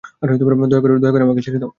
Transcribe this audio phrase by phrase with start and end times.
[0.99, 1.69] দয়া করে আমাকে ছেড়ে দাও।